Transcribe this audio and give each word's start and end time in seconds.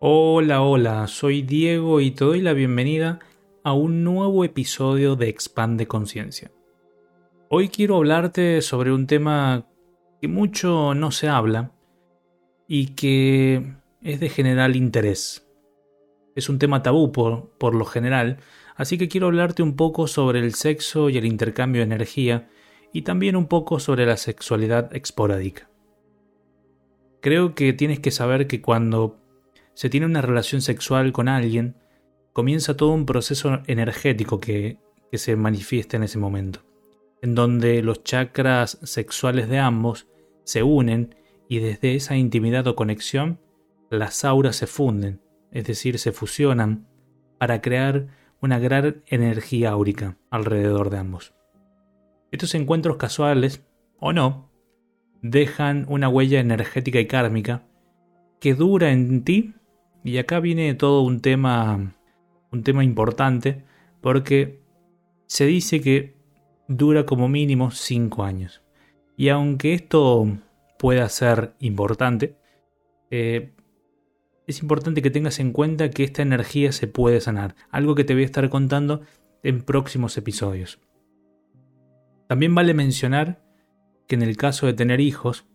Hola, 0.00 0.62
hola, 0.62 1.08
soy 1.08 1.42
Diego 1.42 2.00
y 2.00 2.12
te 2.12 2.24
doy 2.24 2.40
la 2.40 2.52
bienvenida 2.52 3.18
a 3.64 3.72
un 3.72 4.04
nuevo 4.04 4.44
episodio 4.44 5.16
de 5.16 5.28
Expande 5.28 5.88
Conciencia. 5.88 6.52
Hoy 7.48 7.68
quiero 7.68 7.96
hablarte 7.96 8.62
sobre 8.62 8.92
un 8.92 9.08
tema 9.08 9.66
que 10.20 10.28
mucho 10.28 10.94
no 10.94 11.10
se 11.10 11.28
habla 11.28 11.72
y 12.68 12.94
que 12.94 13.74
es 14.00 14.20
de 14.20 14.28
general 14.28 14.76
interés. 14.76 15.48
Es 16.36 16.48
un 16.48 16.60
tema 16.60 16.84
tabú 16.84 17.10
por, 17.10 17.50
por 17.58 17.74
lo 17.74 17.84
general, 17.84 18.36
así 18.76 18.98
que 18.98 19.08
quiero 19.08 19.26
hablarte 19.26 19.64
un 19.64 19.74
poco 19.74 20.06
sobre 20.06 20.38
el 20.38 20.54
sexo 20.54 21.10
y 21.10 21.18
el 21.18 21.24
intercambio 21.24 21.80
de 21.80 21.86
energía 21.86 22.48
y 22.92 23.02
también 23.02 23.34
un 23.34 23.48
poco 23.48 23.80
sobre 23.80 24.06
la 24.06 24.16
sexualidad 24.16 24.94
esporádica. 24.94 25.68
Creo 27.20 27.56
que 27.56 27.72
tienes 27.72 27.98
que 27.98 28.12
saber 28.12 28.46
que 28.46 28.62
cuando 28.62 29.18
se 29.78 29.88
tiene 29.88 30.06
una 30.06 30.22
relación 30.22 30.60
sexual 30.60 31.12
con 31.12 31.28
alguien, 31.28 31.76
comienza 32.32 32.76
todo 32.76 32.90
un 32.90 33.06
proceso 33.06 33.60
energético 33.68 34.40
que, 34.40 34.80
se 35.12 35.36
manifiesta 35.36 35.96
en 35.96 36.02
ese 36.02 36.18
momento, 36.18 36.64
en 37.22 37.36
donde 37.36 37.80
los 37.80 38.02
chakras 38.02 38.80
sexuales 38.82 39.48
de 39.48 39.60
ambos 39.60 40.08
se 40.42 40.64
unen 40.64 41.14
y 41.48 41.60
desde 41.60 41.94
esa 41.94 42.16
intimidad 42.16 42.66
o 42.66 42.74
conexión 42.74 43.38
las 43.88 44.24
auras 44.24 44.56
se 44.56 44.66
funden, 44.66 45.20
es 45.52 45.64
decir, 45.64 46.00
se 46.00 46.10
fusionan 46.10 46.88
para 47.38 47.62
crear 47.62 48.08
una 48.42 48.58
gran 48.58 49.04
energía 49.06 49.70
áurica 49.70 50.16
alrededor 50.28 50.90
de 50.90 50.98
ambos. 50.98 51.34
Estos 52.32 52.56
encuentros 52.56 52.96
casuales, 52.96 53.64
o 54.00 54.12
no, 54.12 54.50
dejan 55.22 55.86
una 55.88 56.08
huella 56.08 56.40
energética 56.40 56.98
y 56.98 57.06
kármica 57.06 57.62
que 58.40 58.54
dura 58.54 58.90
en 58.90 59.22
ti, 59.22 59.54
y 60.04 60.18
acá 60.18 60.40
viene 60.40 60.74
todo 60.74 61.02
un 61.02 61.20
tema, 61.20 61.94
un 62.50 62.62
tema 62.62 62.84
importante, 62.84 63.64
porque 64.00 64.60
se 65.26 65.46
dice 65.46 65.80
que 65.80 66.14
dura 66.68 67.04
como 67.04 67.28
mínimo 67.28 67.70
5 67.70 68.22
años. 68.24 68.62
Y 69.16 69.30
aunque 69.30 69.74
esto 69.74 70.26
pueda 70.78 71.08
ser 71.08 71.54
importante, 71.58 72.36
eh, 73.10 73.52
es 74.46 74.62
importante 74.62 75.02
que 75.02 75.10
tengas 75.10 75.40
en 75.40 75.52
cuenta 75.52 75.90
que 75.90 76.04
esta 76.04 76.22
energía 76.22 76.72
se 76.72 76.86
puede 76.86 77.20
sanar, 77.20 77.54
algo 77.70 77.94
que 77.94 78.04
te 78.04 78.14
voy 78.14 78.22
a 78.22 78.26
estar 78.26 78.48
contando 78.48 79.02
en 79.42 79.62
próximos 79.62 80.16
episodios. 80.16 80.80
También 82.28 82.54
vale 82.54 82.74
mencionar 82.74 83.42
que 84.06 84.14
en 84.14 84.22
el 84.22 84.36
caso 84.36 84.66
de 84.66 84.74
tener 84.74 85.00
hijos, 85.00 85.46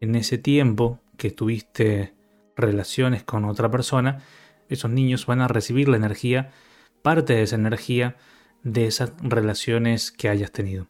en 0.00 0.14
ese 0.14 0.38
tiempo 0.38 1.00
que 1.16 1.30
tuviste 1.30 2.14
relaciones 2.56 3.22
con 3.22 3.44
otra 3.44 3.70
persona, 3.70 4.22
esos 4.68 4.90
niños 4.90 5.26
van 5.26 5.40
a 5.40 5.48
recibir 5.48 5.88
la 5.88 5.96
energía, 5.96 6.50
parte 7.02 7.34
de 7.34 7.42
esa 7.42 7.56
energía 7.56 8.16
de 8.62 8.86
esas 8.86 9.14
relaciones 9.22 10.12
que 10.12 10.28
hayas 10.28 10.52
tenido. 10.52 10.86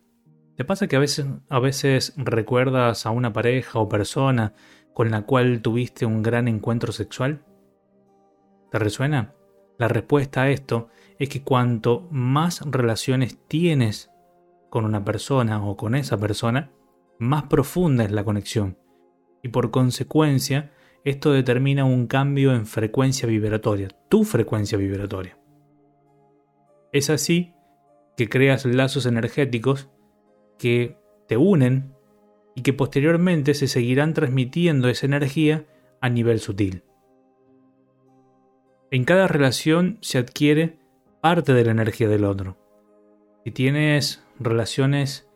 ¿Te 0.56 0.64
pasa 0.64 0.88
que 0.88 0.96
a 0.96 1.00
veces, 1.00 1.26
a 1.48 1.58
veces 1.58 2.12
recuerdas 2.16 3.06
a 3.06 3.10
una 3.10 3.32
pareja 3.32 3.78
o 3.78 3.88
persona 3.88 4.52
con 4.92 5.10
la 5.10 5.22
cual 5.22 5.62
tuviste 5.62 6.04
un 6.04 6.22
gran 6.22 6.48
encuentro 6.48 6.92
sexual? 6.92 7.44
¿Te 8.70 8.78
resuena? 8.78 9.34
La 9.78 9.88
respuesta 9.88 10.42
a 10.42 10.50
esto 10.50 10.88
es 11.18 11.28
que 11.28 11.42
cuanto 11.42 12.06
más 12.10 12.60
relaciones 12.70 13.38
tienes 13.48 14.10
con 14.68 14.84
una 14.84 15.04
persona 15.04 15.64
o 15.64 15.76
con 15.76 15.94
esa 15.94 16.18
persona, 16.18 16.70
más 17.18 17.44
profunda 17.44 18.04
es 18.04 18.10
la 18.10 18.24
conexión. 18.24 18.78
Y 19.42 19.48
por 19.48 19.70
consecuencia, 19.70 20.72
esto 21.04 21.32
determina 21.32 21.84
un 21.84 22.06
cambio 22.06 22.54
en 22.54 22.66
frecuencia 22.66 23.26
vibratoria, 23.26 23.88
tu 24.08 24.24
frecuencia 24.24 24.76
vibratoria. 24.76 25.38
Es 26.92 27.08
así 27.10 27.54
que 28.16 28.28
creas 28.28 28.66
lazos 28.66 29.06
energéticos 29.06 29.88
que 30.58 30.98
te 31.26 31.36
unen 31.36 31.94
y 32.54 32.62
que 32.62 32.72
posteriormente 32.72 33.54
se 33.54 33.66
seguirán 33.66 34.12
transmitiendo 34.12 34.88
esa 34.88 35.06
energía 35.06 35.64
a 36.00 36.08
nivel 36.08 36.40
sutil. 36.40 36.84
En 38.90 39.04
cada 39.04 39.28
relación 39.28 39.98
se 40.00 40.18
adquiere 40.18 40.78
parte 41.20 41.54
de 41.54 41.64
la 41.64 41.70
energía 41.70 42.08
del 42.08 42.24
otro. 42.24 42.58
Si 43.44 43.52
tienes 43.52 44.24
relaciones 44.38 45.28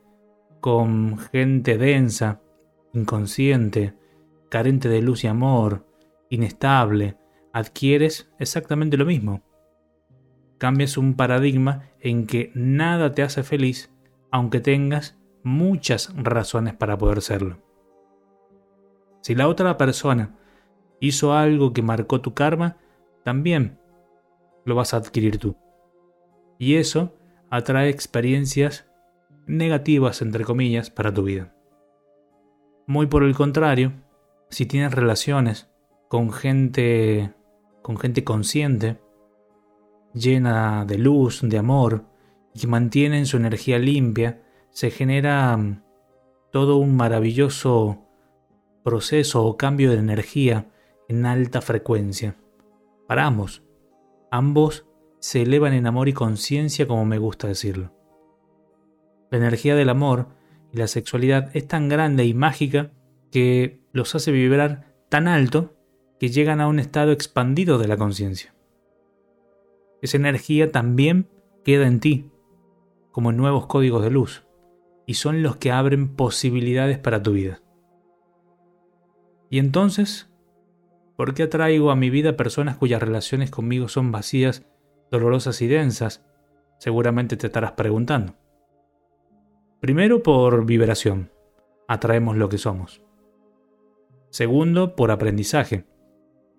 con 0.60 1.18
gente 1.18 1.78
densa, 1.78 2.42
inconsciente, 2.92 3.94
carente 4.54 4.88
de 4.88 5.02
luz 5.02 5.24
y 5.24 5.26
amor, 5.26 5.84
inestable, 6.30 7.16
adquieres 7.52 8.30
exactamente 8.38 8.96
lo 8.96 9.04
mismo. 9.04 9.42
Cambias 10.58 10.96
un 10.96 11.16
paradigma 11.16 11.90
en 11.98 12.28
que 12.28 12.52
nada 12.54 13.10
te 13.10 13.24
hace 13.24 13.42
feliz 13.42 13.92
aunque 14.30 14.60
tengas 14.60 15.18
muchas 15.42 16.14
razones 16.14 16.72
para 16.72 16.96
poder 16.96 17.20
serlo. 17.20 17.58
Si 19.22 19.34
la 19.34 19.48
otra 19.48 19.76
persona 19.76 20.38
hizo 21.00 21.32
algo 21.34 21.72
que 21.72 21.82
marcó 21.82 22.20
tu 22.20 22.32
karma, 22.32 22.76
también 23.24 23.80
lo 24.64 24.76
vas 24.76 24.94
a 24.94 24.98
adquirir 24.98 25.38
tú. 25.38 25.56
Y 26.58 26.76
eso 26.76 27.12
atrae 27.50 27.88
experiencias 27.88 28.88
negativas, 29.48 30.22
entre 30.22 30.44
comillas, 30.44 30.90
para 30.90 31.12
tu 31.12 31.24
vida. 31.24 31.52
Muy 32.86 33.08
por 33.08 33.24
el 33.24 33.34
contrario, 33.34 33.94
si 34.54 34.66
tienes 34.66 34.94
relaciones 34.94 35.68
con 36.08 36.32
gente 36.32 37.34
con 37.82 37.98
gente 37.98 38.22
consciente, 38.22 38.98
llena 40.14 40.84
de 40.86 40.96
luz, 40.96 41.40
de 41.42 41.58
amor, 41.58 42.04
y 42.54 42.60
que 42.60 42.66
mantienen 42.68 43.26
su 43.26 43.36
energía 43.36 43.80
limpia, 43.80 44.42
se 44.70 44.92
genera 44.92 45.56
mm, 45.56 45.82
todo 46.52 46.76
un 46.76 46.96
maravilloso 46.96 47.98
proceso 48.84 49.44
o 49.44 49.56
cambio 49.56 49.90
de 49.90 49.98
energía 49.98 50.70
en 51.08 51.26
alta 51.26 51.60
frecuencia. 51.60 52.36
Para 53.08 53.26
ambos. 53.26 53.64
Ambos 54.30 54.86
se 55.18 55.42
elevan 55.42 55.72
en 55.72 55.88
amor 55.88 56.08
y 56.08 56.12
conciencia 56.12 56.86
como 56.86 57.04
me 57.04 57.18
gusta 57.18 57.48
decirlo. 57.48 57.92
La 59.32 59.38
energía 59.38 59.74
del 59.74 59.88
amor 59.88 60.28
y 60.72 60.78
la 60.78 60.86
sexualidad 60.86 61.50
es 61.56 61.66
tan 61.66 61.88
grande 61.88 62.24
y 62.24 62.34
mágica 62.34 62.92
que 63.34 63.80
los 63.90 64.14
hace 64.14 64.30
vibrar 64.30 64.94
tan 65.08 65.26
alto 65.26 65.74
que 66.20 66.28
llegan 66.28 66.60
a 66.60 66.68
un 66.68 66.78
estado 66.78 67.10
expandido 67.10 67.78
de 67.78 67.88
la 67.88 67.96
conciencia. 67.96 68.54
Esa 70.00 70.18
energía 70.18 70.70
también 70.70 71.28
queda 71.64 71.88
en 71.88 71.98
ti, 71.98 72.30
como 73.10 73.32
nuevos 73.32 73.66
códigos 73.66 74.04
de 74.04 74.10
luz, 74.12 74.46
y 75.04 75.14
son 75.14 75.42
los 75.42 75.56
que 75.56 75.72
abren 75.72 76.14
posibilidades 76.14 77.00
para 77.00 77.24
tu 77.24 77.32
vida. 77.32 77.60
Y 79.50 79.58
entonces, 79.58 80.30
¿por 81.16 81.34
qué 81.34 81.42
atraigo 81.42 81.90
a 81.90 81.96
mi 81.96 82.10
vida 82.10 82.36
personas 82.36 82.76
cuyas 82.76 83.02
relaciones 83.02 83.50
conmigo 83.50 83.88
son 83.88 84.12
vacías, 84.12 84.64
dolorosas 85.10 85.60
y 85.60 85.66
densas? 85.66 86.24
Seguramente 86.78 87.36
te 87.36 87.48
estarás 87.48 87.72
preguntando. 87.72 88.36
Primero 89.80 90.22
por 90.22 90.64
vibración, 90.64 91.32
atraemos 91.88 92.36
lo 92.36 92.48
que 92.48 92.58
somos. 92.58 93.03
Segundo, 94.34 94.96
por 94.96 95.12
aprendizaje. 95.12 95.84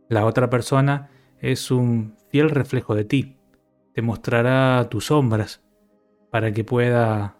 La 0.08 0.25
otra 0.25 0.50
persona 0.50 1.09
es 1.41 1.72
un 1.72 2.16
fiel 2.30 2.50
reflejo 2.50 2.96
de 2.96 3.03
ti. 3.03 3.36
Te 3.94 4.02
mostrará 4.02 4.88
tus 4.90 5.08
sombras 5.08 5.62
para 6.31 6.53
que 6.53 6.64
pueda 6.64 7.38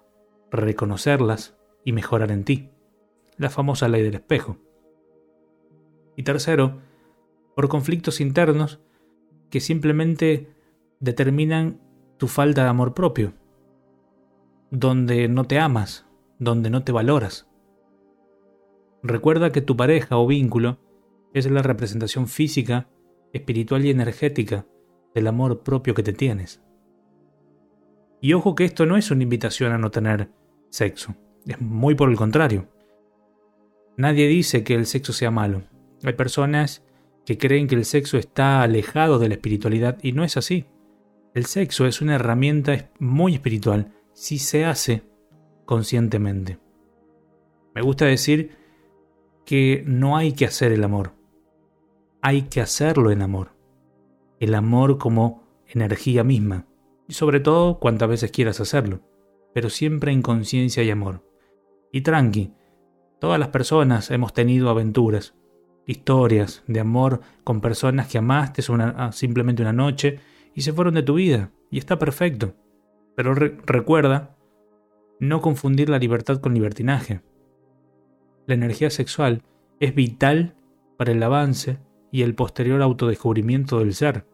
reconocerlas 0.52 1.56
y 1.86 1.94
mejorar 1.94 2.34
en 2.34 2.44
ti. 2.44 2.70
La 3.38 3.50
famosa 3.50 3.88
ley 3.88 4.04
del 4.04 4.16
espejo. 4.16 4.58
Y 6.18 6.24
tercero, 6.24 6.82
por 7.56 7.70
conflictos 7.70 8.20
internos 8.20 8.82
que 9.50 9.62
simplemente 9.62 10.54
determinan 11.00 11.80
tu 12.18 12.28
falta 12.28 12.64
de 12.64 12.70
amor 12.70 12.94
propio 12.94 13.32
donde 14.70 15.30
no 15.30 15.46
te 15.46 15.60
amas, 15.60 16.06
donde 16.40 16.70
no 16.70 16.84
te 16.84 16.92
valoras. 16.92 17.48
Recuerda 19.08 19.52
que 19.52 19.62
tu 19.62 19.78
pareja 19.78 20.18
o 20.18 20.26
vínculo 20.26 20.80
es 21.32 21.50
la 21.52 21.62
representación 21.62 22.28
física, 22.28 22.90
espiritual 23.34 23.86
y 23.86 23.92
energética 23.92 24.66
del 25.14 25.28
amor 25.28 25.62
propio 25.62 25.94
que 25.94 26.02
te 26.02 26.12
tienes. 26.12 26.64
Y 28.20 28.34
ojo 28.34 28.56
que 28.56 28.66
esto 28.66 28.88
no 28.88 28.98
es 28.98 29.12
una 29.12 29.22
invitación 29.22 29.74
a 29.74 29.78
no 29.78 29.92
tener 29.92 30.32
sexo, 30.70 31.14
es 31.46 31.62
muy 31.62 31.94
por 31.94 32.10
el 32.10 32.16
contrario. 32.16 32.68
Nadie 33.96 34.28
dice 34.28 34.64
que 34.64 34.74
el 34.74 34.88
sexo 34.88 35.14
sea 35.14 35.30
malo. 35.30 35.62
Hay 36.04 36.14
personas 36.14 36.84
que 37.28 37.38
creen 37.38 37.68
que 37.68 37.76
el 37.76 37.86
sexo 37.86 38.18
está 38.18 38.64
alejado 38.64 39.20
de 39.20 39.28
la 39.28 39.36
espiritualidad 39.36 40.00
y 40.02 40.14
no 40.14 40.24
es 40.24 40.36
así. 40.36 40.66
El 41.36 41.46
sexo 41.46 41.86
es 41.86 42.02
una 42.02 42.16
herramienta 42.16 42.90
muy 42.98 43.36
espiritual 43.36 43.92
si 44.14 44.40
se 44.40 44.66
hace 44.66 45.04
conscientemente. 45.66 46.58
Me 47.76 47.84
gusta 47.84 48.06
decir 48.06 48.65
que 49.46 49.84
no 49.86 50.18
hay 50.18 50.34
que 50.34 50.46
hacer 50.46 50.72
el 50.72 50.84
amor, 50.84 51.14
hay 52.22 52.44
que 52.44 52.62
hacerlo 52.62 53.12
en 53.12 53.22
amor. 53.22 53.54
el 54.40 54.54
amor 54.54 54.98
como 54.98 55.44
energía 55.68 56.24
misma, 56.24 56.66
y 57.08 57.14
sobre 57.14 57.40
todo 57.40 57.80
cuantas 57.80 58.10
veces 58.10 58.32
quieras 58.32 58.60
hacerlo, 58.60 59.02
pero 59.54 59.70
siempre 59.70 60.12
en 60.12 60.22
conciencia 60.22 60.84
y 60.84 60.92
amor. 60.92 61.24
Y 61.92 62.02
tranqui, 62.02 62.54
todas 63.20 63.40
las 63.40 63.50
personas 63.50 64.12
hemos 64.12 64.34
tenido 64.34 64.70
aventuras, 64.70 65.36
historias 65.88 66.64
de 66.68 66.80
amor 66.80 67.22
con 67.44 67.62
personas 67.62 68.08
que 68.08 68.18
amaste 68.18 68.70
una, 68.72 69.12
simplemente 69.12 69.62
una 69.62 69.74
noche 69.74 70.20
y 70.54 70.62
se 70.62 70.74
fueron 70.74 70.96
de 70.96 71.04
tu 71.04 71.16
vida, 71.16 71.52
y 71.70 71.78
está 71.78 71.98
perfecto. 71.98 72.56
Pero 73.16 73.34
recuerda 73.34 74.36
no 75.20 75.42
confundir 75.42 75.90
la 75.90 76.00
libertad 76.00 76.42
con 76.42 76.54
libertinaje. 76.54 77.22
La 78.48 78.54
energía 78.54 78.90
sexual 78.90 79.42
es 79.80 79.96
vital 79.96 80.56
para 80.98 81.12
el 81.12 81.24
avance 81.24 81.80
y 82.12 82.22
el 82.22 82.36
posterior 82.36 82.82
autodescubrimiento 82.82 83.80
del 83.80 83.94
ser. 83.94 84.26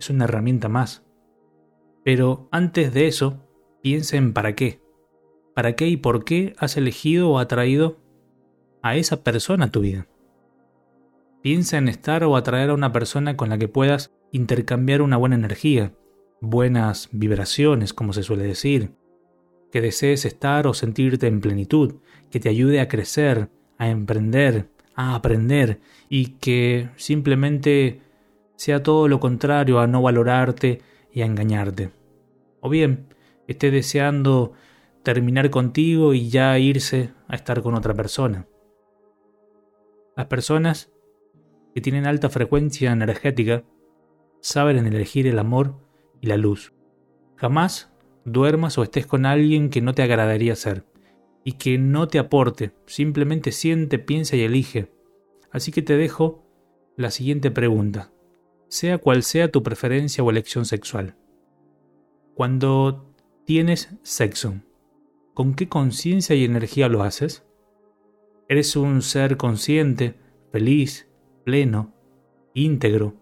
Es 0.00 0.10
una 0.10 0.24
herramienta 0.24 0.68
más. 0.68 1.04
Pero 2.04 2.48
antes 2.50 2.94
de 2.94 3.06
eso, 3.06 3.44
piensa 3.82 4.16
en 4.16 4.32
para 4.32 4.54
qué. 4.54 4.80
¿Para 5.54 5.74
qué 5.74 5.88
y 5.88 5.96
por 5.96 6.24
qué 6.24 6.54
has 6.58 6.76
elegido 6.76 7.30
o 7.30 7.38
atraído 7.38 7.98
a 8.82 8.96
esa 8.96 9.22
persona 9.22 9.66
a 9.66 9.70
tu 9.70 9.80
vida? 9.80 10.06
Piensa 11.42 11.78
en 11.78 11.88
estar 11.88 12.24
o 12.24 12.36
atraer 12.36 12.70
a 12.70 12.74
una 12.74 12.92
persona 12.92 13.36
con 13.36 13.48
la 13.48 13.58
que 13.58 13.68
puedas 13.68 14.12
intercambiar 14.32 15.02
una 15.02 15.16
buena 15.16 15.36
energía, 15.36 15.92
buenas 16.40 17.08
vibraciones, 17.12 17.92
como 17.92 18.12
se 18.12 18.22
suele 18.22 18.44
decir, 18.44 18.92
que 19.70 19.80
desees 19.80 20.24
estar 20.24 20.66
o 20.66 20.74
sentirte 20.74 21.26
en 21.26 21.40
plenitud, 21.40 21.96
que 22.30 22.40
te 22.40 22.48
ayude 22.48 22.80
a 22.80 22.88
crecer, 22.88 23.48
a 23.76 23.88
emprender, 23.88 24.68
a 24.94 25.14
aprender 25.14 25.80
y 26.08 26.32
que 26.38 26.90
simplemente 26.96 28.00
sea 28.56 28.82
todo 28.82 29.08
lo 29.08 29.20
contrario 29.20 29.78
a 29.78 29.86
no 29.86 30.02
valorarte 30.02 30.82
y 31.12 31.22
a 31.22 31.26
engañarte. 31.26 31.90
O 32.60 32.68
bien, 32.68 33.06
esté 33.46 33.70
deseando 33.70 34.52
terminar 35.02 35.50
contigo 35.50 36.12
y 36.14 36.28
ya 36.28 36.58
irse 36.58 37.12
a 37.28 37.36
estar 37.36 37.62
con 37.62 37.74
otra 37.74 37.94
persona. 37.94 38.46
Las 40.16 40.26
personas 40.26 40.90
que 41.74 41.80
tienen 41.80 42.06
alta 42.06 42.28
frecuencia 42.28 42.90
energética 42.90 43.62
saben 44.40 44.84
elegir 44.86 45.26
el 45.26 45.38
amor 45.38 45.76
y 46.20 46.26
la 46.26 46.36
luz. 46.36 46.72
Jamás 47.36 47.92
duermas 48.32 48.78
o 48.78 48.82
estés 48.82 49.06
con 49.06 49.26
alguien 49.26 49.70
que 49.70 49.80
no 49.80 49.94
te 49.94 50.02
agradaría 50.02 50.56
ser 50.56 50.84
y 51.44 51.52
que 51.52 51.78
no 51.78 52.08
te 52.08 52.18
aporte, 52.18 52.72
simplemente 52.86 53.52
siente, 53.52 53.98
piensa 53.98 54.36
y 54.36 54.42
elige. 54.42 54.92
Así 55.50 55.72
que 55.72 55.82
te 55.82 55.96
dejo 55.96 56.44
la 56.96 57.10
siguiente 57.10 57.50
pregunta, 57.50 58.12
sea 58.68 58.98
cual 58.98 59.22
sea 59.22 59.50
tu 59.50 59.62
preferencia 59.62 60.22
o 60.22 60.30
elección 60.30 60.64
sexual. 60.64 61.16
Cuando 62.34 63.14
tienes 63.44 63.94
sexo, 64.02 64.60
¿con 65.32 65.54
qué 65.54 65.68
conciencia 65.68 66.36
y 66.36 66.44
energía 66.44 66.88
lo 66.88 67.02
haces? 67.02 67.46
¿Eres 68.48 68.76
un 68.76 69.02
ser 69.02 69.36
consciente, 69.36 70.16
feliz, 70.52 71.08
pleno, 71.44 71.94
íntegro? 72.54 73.14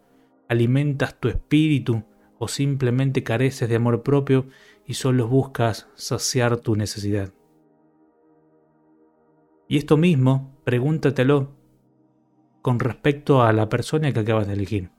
¿Alimentas 0.48 1.18
tu 1.20 1.28
espíritu 1.28 2.04
o 2.38 2.48
simplemente 2.48 3.22
careces 3.22 3.68
de 3.68 3.76
amor 3.76 4.02
propio 4.02 4.46
y 4.86 4.94
solo 4.94 5.26
buscas 5.28 5.88
saciar 5.94 6.58
tu 6.58 6.76
necesidad. 6.76 7.32
Y 9.68 9.78
esto 9.78 9.96
mismo, 9.96 10.56
pregúntatelo 10.64 11.56
con 12.62 12.78
respecto 12.78 13.42
a 13.42 13.52
la 13.52 13.68
persona 13.68 14.12
que 14.12 14.20
acabas 14.20 14.46
de 14.46 14.54
elegir. 14.54 14.90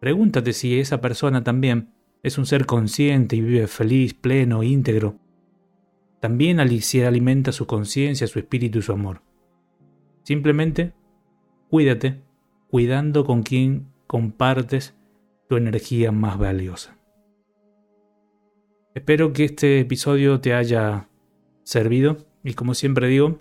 Pregúntate 0.00 0.52
si 0.52 0.78
esa 0.78 1.00
persona 1.00 1.42
también 1.42 1.94
es 2.22 2.38
un 2.38 2.46
ser 2.46 2.66
consciente 2.66 3.36
y 3.36 3.40
vive 3.40 3.66
feliz, 3.66 4.14
pleno, 4.14 4.62
íntegro. 4.62 5.18
También 6.20 6.60
alimenta 6.60 7.52
su 7.52 7.66
conciencia, 7.66 8.26
su 8.26 8.38
espíritu 8.38 8.78
y 8.78 8.82
su 8.82 8.92
amor. 8.92 9.22
Simplemente 10.22 10.94
cuídate, 11.68 12.22
cuidando 12.68 13.24
con 13.24 13.42
quien 13.42 13.88
compartes 14.06 14.94
tu 15.48 15.56
energía 15.56 16.12
más 16.12 16.38
valiosa. 16.38 16.96
Espero 18.94 19.32
que 19.32 19.44
este 19.44 19.80
episodio 19.80 20.40
te 20.40 20.54
haya 20.54 21.08
servido 21.64 22.16
y 22.44 22.54
como 22.54 22.74
siempre 22.74 23.08
digo, 23.08 23.40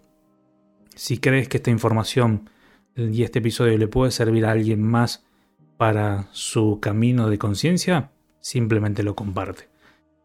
si 0.95 1.19
crees 1.19 1.47
que 1.47 1.57
esta 1.57 1.69
información 1.69 2.50
y 2.95 3.21
este 3.21 3.38
episodio 3.38 3.77
le 3.77 3.88
puede 3.88 4.09
servir 4.09 4.47
a 4.47 4.51
alguien 4.51 4.81
más 4.81 5.23
para 5.77 6.27
su 6.31 6.79
camino 6.81 7.29
de 7.29 7.38
conciencia, 7.38 8.11
simplemente 8.39 9.03
lo 9.03 9.15
comparte. 9.15 9.69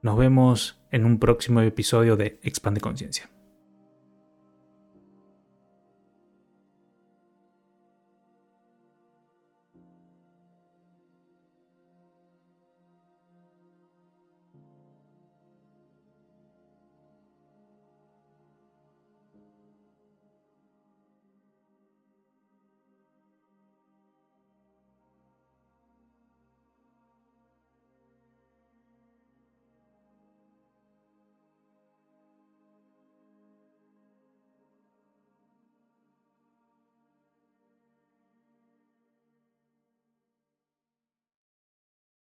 Nos 0.00 0.16
vemos 0.16 0.80
en 0.90 1.04
un 1.04 1.19
próximo 1.19 1.60
episodio 1.60 2.16
de 2.16 2.40
Expande 2.42 2.81
Conciencia. 2.81 3.28